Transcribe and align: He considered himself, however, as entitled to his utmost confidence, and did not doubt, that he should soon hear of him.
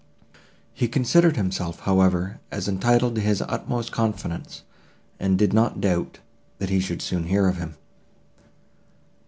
He 0.73 0.87
considered 0.87 1.35
himself, 1.35 1.81
however, 1.81 2.39
as 2.49 2.67
entitled 2.67 3.13
to 3.13 3.21
his 3.21 3.39
utmost 3.43 3.91
confidence, 3.91 4.63
and 5.19 5.37
did 5.37 5.53
not 5.53 5.79
doubt, 5.79 6.17
that 6.57 6.71
he 6.71 6.79
should 6.79 7.03
soon 7.03 7.25
hear 7.25 7.47
of 7.47 7.57
him. 7.57 7.75